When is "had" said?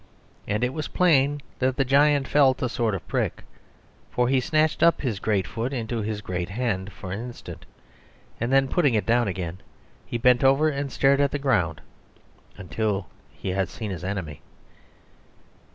13.49-13.69